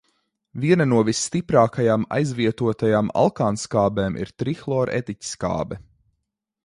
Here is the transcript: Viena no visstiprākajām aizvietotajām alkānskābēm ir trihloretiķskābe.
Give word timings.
Viena 0.61 0.85
no 0.93 1.01
visstiprākajām 1.09 2.05
aizvietotajām 2.19 3.13
alkānskābēm 3.25 4.19
ir 4.25 4.33
trihloretiķskābe. 4.43 5.83